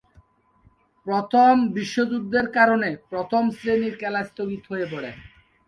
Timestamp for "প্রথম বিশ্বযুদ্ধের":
1.07-2.47